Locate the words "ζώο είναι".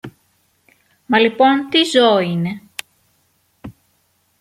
1.83-2.61